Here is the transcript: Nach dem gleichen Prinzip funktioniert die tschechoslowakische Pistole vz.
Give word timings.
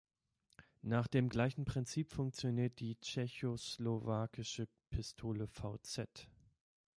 Nach 0.81 1.05
dem 1.07 1.29
gleichen 1.29 1.63
Prinzip 1.63 2.11
funktioniert 2.11 2.79
die 2.79 2.95
tschechoslowakische 3.01 4.67
Pistole 4.89 5.47
vz. 5.47 6.25